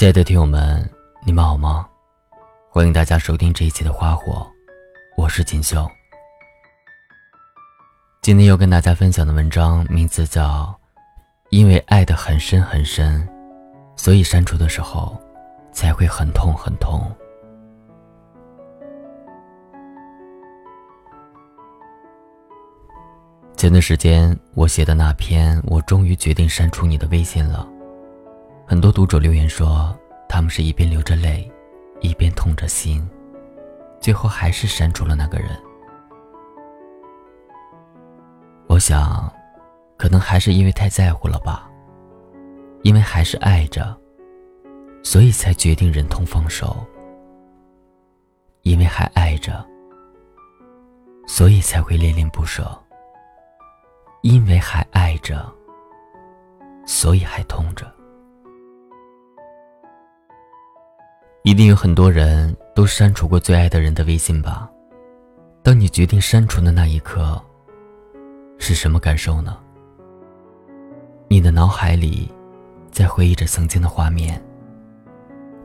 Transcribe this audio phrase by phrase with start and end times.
[0.00, 0.90] 亲爱的听友们，
[1.26, 1.86] 你们好吗？
[2.70, 4.32] 欢迎大家收听这一期的《花火》，
[5.14, 5.86] 我是锦绣。
[8.22, 10.42] 今天要跟大家分享的文章名字叫
[11.50, 13.28] 《因为爱的很深很深，
[13.94, 15.20] 所以删除的时候
[15.70, 16.98] 才会很痛很痛》。
[23.54, 27.68] 前段时间我写的那篇，我终于决定删除你的微信了。
[28.70, 29.92] 很多读者留言说，
[30.28, 31.50] 他们是一边流着泪，
[31.98, 33.04] 一边痛着心，
[34.00, 35.60] 最后还是删除了那个人。
[38.68, 39.28] 我想，
[39.98, 41.68] 可能还是因为太在乎了吧，
[42.82, 43.98] 因为还是爱着，
[45.02, 46.76] 所以才决定忍痛放手。
[48.62, 49.66] 因为还爱着，
[51.26, 52.70] 所以才会恋恋不舍。
[54.22, 55.52] 因为还爱着，
[56.86, 57.92] 所以还痛着。
[61.42, 64.70] 一定有很多人都删除过最爱的人的微信吧？
[65.62, 67.40] 当你决定删除的那一刻，
[68.58, 69.56] 是什么感受呢？
[71.28, 72.30] 你的脑海里
[72.90, 74.40] 在回忆着曾经的画面，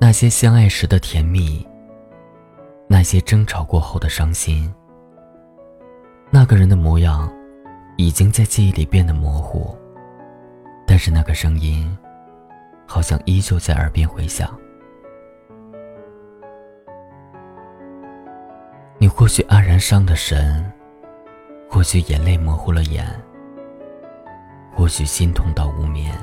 [0.00, 1.66] 那些相爱时的甜蜜，
[2.86, 4.72] 那些争吵过后的伤心，
[6.30, 7.30] 那个人的模样
[7.98, 9.76] 已经在记忆里变得模糊，
[10.86, 11.94] 但是那个声音
[12.86, 14.58] 好像依旧在耳边回响。
[19.08, 20.70] 你或许黯然伤了神，
[21.66, 23.06] 或许眼泪模糊了眼，
[24.76, 26.14] 或许心痛到无眠，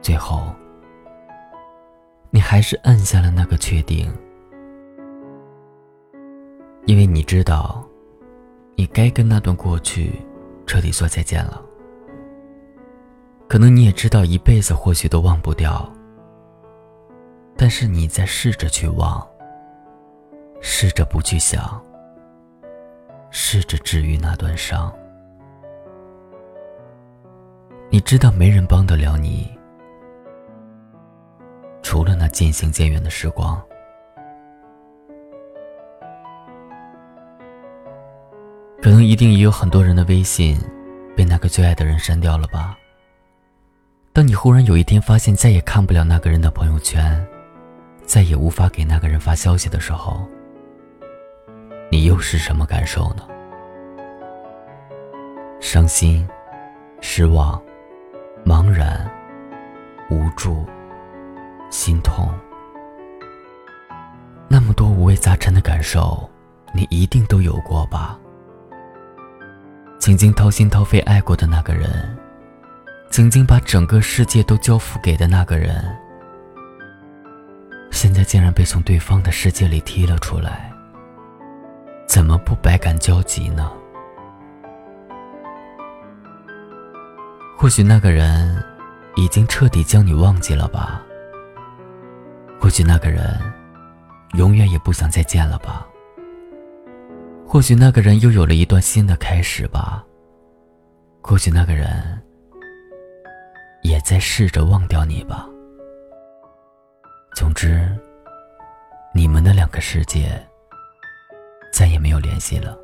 [0.00, 0.50] 最后，
[2.30, 4.10] 你还是按下了那个确定，
[6.86, 7.86] 因为你知道，
[8.74, 10.10] 你该跟那段过去
[10.66, 11.60] 彻底说再见了。
[13.48, 15.86] 可能你也知道，一辈子或许都忘不掉，
[17.54, 19.29] 但是你在试着去忘。
[20.60, 21.82] 试着不去想，
[23.30, 24.92] 试着治愈那段伤。
[27.90, 29.50] 你知道没人帮得了你，
[31.82, 33.60] 除了那渐行渐远的时光。
[38.82, 40.58] 可能一定也有很多人的微信
[41.16, 42.76] 被那个最爱的人删掉了吧？
[44.12, 47.26] 当你忽然有一天发现再也看不了那个人的朋友圈，
[48.06, 50.26] 再也无法给那个人发消息的时候。
[51.90, 53.26] 你又是什么感受呢？
[55.60, 56.26] 伤心、
[57.00, 57.60] 失望、
[58.46, 59.10] 茫然、
[60.08, 60.64] 无助、
[61.68, 62.32] 心痛，
[64.48, 66.30] 那么多五味杂陈的感受，
[66.72, 68.16] 你一定都有过吧？
[69.98, 72.16] 曾经掏心掏肺爱过的那个人，
[73.10, 75.84] 曾经把整个世界都交付给的那个人，
[77.90, 80.72] 现在竟然被从对方的世界里踢了出来。
[82.10, 83.70] 怎么不百感交集呢？
[87.56, 88.60] 或许那个人
[89.14, 91.00] 已经彻底将你忘记了吧？
[92.60, 93.38] 或许那个人
[94.32, 95.86] 永远也不想再见了吧？
[97.46, 100.04] 或许那个人又有了一段新的开始吧？
[101.22, 102.20] 或许那个人
[103.84, 105.48] 也在试着忘掉你吧？
[107.36, 107.88] 总之，
[109.14, 110.44] 你们的两个世界。
[111.72, 112.78] 再也没有联系了。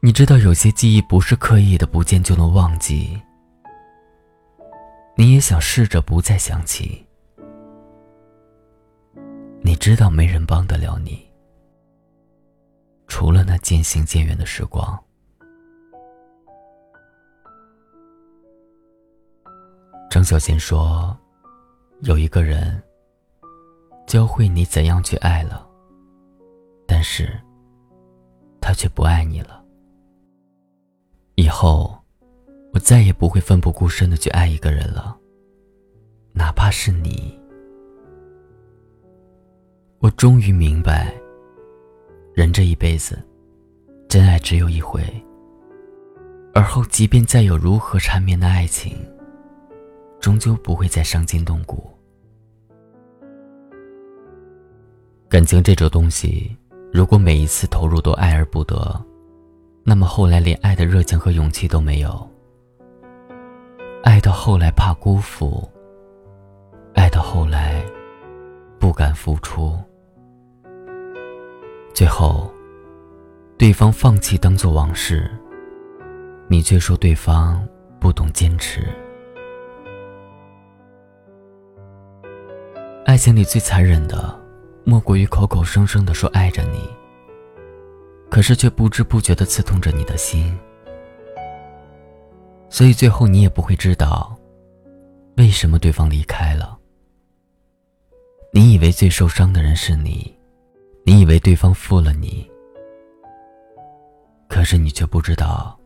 [0.00, 3.20] 你知道，有些记忆不是刻意的不见就能忘记。
[5.16, 7.04] 你也想试着不再想起。
[9.60, 11.28] 你知道，没人帮得了你，
[13.08, 14.96] 除了那渐行渐远的时光。
[20.08, 21.14] 张小娴说
[22.02, 22.80] ：“有一个人。”
[24.08, 25.68] 教会你怎样去爱了，
[26.86, 27.38] 但是，
[28.58, 29.62] 他却不爱你了。
[31.34, 31.94] 以后，
[32.72, 35.14] 我再也不会奋不顾身的去爱一个人了，
[36.32, 37.38] 哪怕是你。
[39.98, 41.14] 我终于明白，
[42.32, 43.22] 人这一辈子，
[44.08, 45.02] 真爱只有一回。
[46.54, 48.96] 而后，即便再有如何缠绵的爱情，
[50.18, 51.92] 终究不会再伤筋动骨。
[55.28, 56.56] 感情这种东西
[56.90, 58.98] 如果每一次投入都爱而不得
[59.84, 62.26] 那么后来连爱的热情和勇气都没有。
[64.02, 65.70] 爱到后来怕辜负
[66.94, 67.84] 爱到后来
[68.78, 69.78] 不敢付出。
[71.92, 72.50] 最后
[73.58, 75.30] 对方放弃当做往事
[76.48, 77.62] 你却说对方
[78.00, 78.86] 不懂坚持。
[83.04, 84.47] 爱情里最残忍的
[84.88, 86.88] 莫过于口口声声的说爱着你，
[88.30, 90.58] 可是却不知不觉的刺痛着你的心。
[92.70, 94.34] 所以最后你也不会知道，
[95.36, 96.78] 为什么对方离开了。
[98.50, 100.34] 你以为最受伤的人是你，
[101.04, 102.50] 你以为对方负了你，
[104.48, 105.78] 可是你却不知道，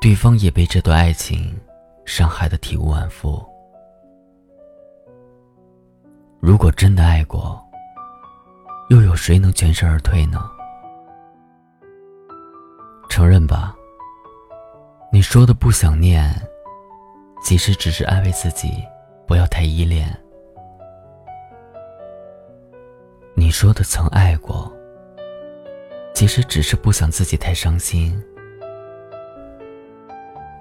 [0.00, 1.56] 对方也被这段爱情
[2.04, 3.40] 伤害的体无完肤。
[6.40, 7.64] 如果真的爱过，
[8.92, 10.38] 又有谁能全身而退呢？
[13.08, 13.74] 承认吧。
[15.10, 16.30] 你说的不想念，
[17.42, 18.84] 其实只是安慰自己
[19.26, 20.14] 不要太依恋。
[23.34, 24.70] 你说的曾爱过，
[26.12, 28.22] 其实只是不想自己太伤心。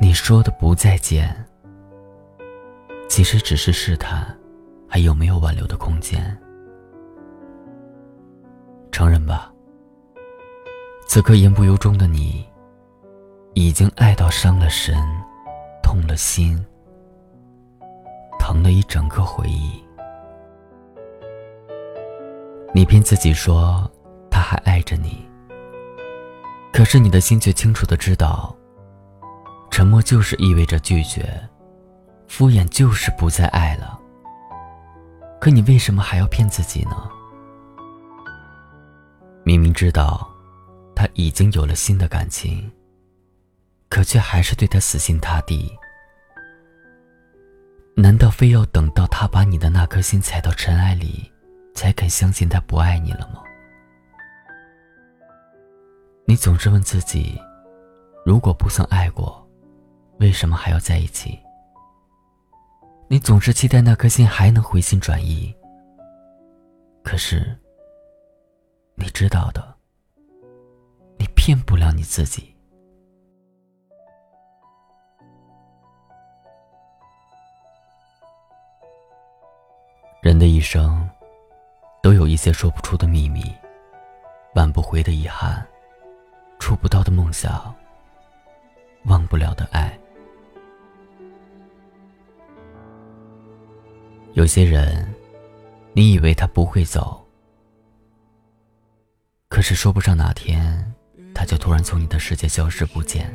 [0.00, 1.44] 你说的不再见，
[3.06, 4.34] 其实只是试探
[4.88, 6.34] 还有没有挽留的空间。
[8.94, 9.52] 承认吧，
[11.08, 12.46] 此刻言不由衷的你。
[13.54, 14.96] 已经爱到伤了神，
[15.82, 16.64] 痛了心，
[18.38, 19.82] 疼了一整个回忆。
[22.72, 23.90] 你骗自己说
[24.30, 25.28] 他还爱着你，
[26.72, 28.54] 可是你的心却清楚的知道，
[29.72, 31.28] 沉默就是意味着拒绝，
[32.28, 33.98] 敷衍就是不再爱了。
[35.40, 37.10] 可你为什么还要骗自己呢？
[39.44, 40.28] 明明知道
[40.94, 42.70] 他已经有了新的感情。
[43.90, 45.70] 可却还是对他死心塌地。
[47.94, 51.30] 难道非要等到他把你的那颗心踩到尘埃里，
[51.76, 53.40] 才肯相信他不爱你了吗？
[56.26, 57.40] 你总是问自己：
[58.26, 59.48] 如果不曾爱过，
[60.18, 61.38] 为什么还要在一起？
[63.06, 65.54] 你总是期待那颗心还能回心转意。
[67.04, 67.56] 可是，
[68.96, 69.74] 你知道的，
[71.18, 72.54] 你骗不了你自己。
[80.22, 81.08] 人的一生，
[82.02, 83.44] 都有一些说不出的秘密，
[84.54, 85.66] 挽不回的遗憾，
[86.58, 87.74] 触不到的梦想，
[89.04, 89.98] 忘不了的爱。
[94.32, 95.14] 有些人，
[95.92, 97.23] 你以为他不会走，
[99.54, 100.92] 可是说不上哪天，
[101.32, 103.32] 他就突然从你的世界消失不见。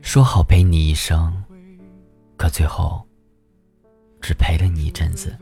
[0.00, 1.42] 说好陪你一生，
[2.36, 3.04] 可最后。
[4.20, 5.36] 只陪了你一阵子，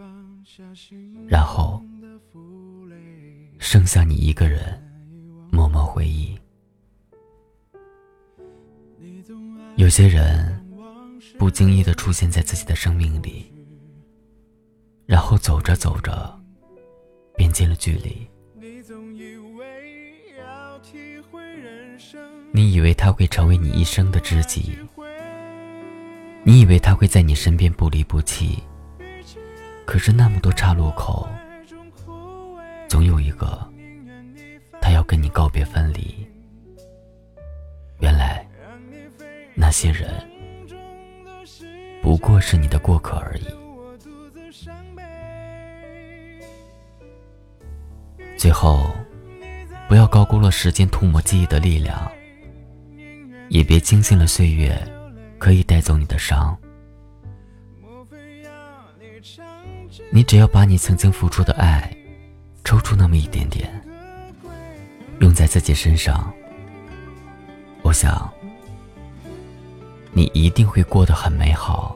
[1.26, 1.82] 然后
[3.58, 4.82] 剩下你一个人
[5.52, 6.38] 默默回忆。
[9.76, 10.58] 有些人
[11.38, 13.52] 不经意的出现在自己的生命里，
[15.04, 16.40] 然后走着走着
[17.37, 18.27] 变近了距离。
[22.53, 24.79] 你以为他会成为你一生的知己。
[26.43, 28.62] 你以为他会在你身边不离不弃，
[29.85, 31.29] 可是那么多岔路口，
[32.88, 33.69] 总有一个
[34.81, 36.27] 他要跟你告别分离。
[37.99, 38.47] 原来
[39.55, 40.09] 那些人
[42.00, 43.65] 不过是你的过客而已。
[48.37, 48.95] 最后，
[49.88, 52.11] 不要高估了时间涂抹记忆的力量，
[53.49, 54.76] 也别轻信了岁月。
[55.38, 56.57] 可以带走你的伤，
[60.11, 61.95] 你只要把你曾经付出的爱
[62.64, 63.71] 抽出那么一点点，
[65.21, 66.33] 用在自己身上，
[67.83, 68.33] 我想
[70.11, 71.95] 你一定会过得很美好，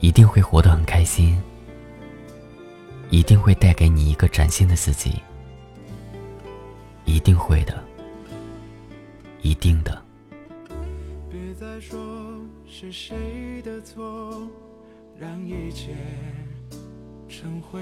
[0.00, 1.40] 一定会活得很开心，
[3.10, 5.22] 一定会带给你一个崭新的自己，
[7.04, 7.82] 一定会的，
[9.42, 10.02] 一定的。
[11.30, 11.98] 别再说
[12.66, 14.48] 是谁的错，
[15.18, 15.94] 让一切
[17.28, 17.80] 成灰。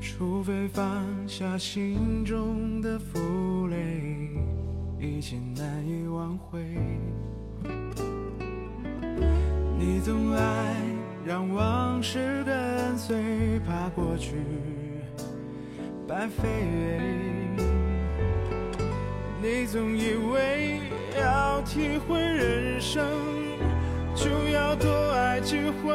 [0.00, 4.30] 除非放下心中的负累，
[4.98, 6.60] 一切难以挽回。
[9.78, 10.57] 你总爱
[11.28, 14.36] 让往事跟随，怕过去
[16.08, 16.48] 白费。
[19.42, 20.80] 你总以为
[21.20, 23.04] 要体会人生，
[24.14, 25.94] 就要多爱几回。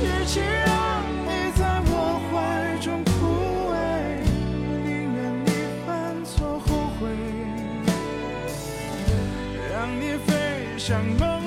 [0.00, 0.24] 与
[10.84, 11.41] 像梦